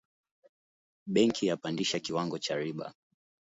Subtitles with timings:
[1.05, 2.93] Benki yapandisha kiwango cha riba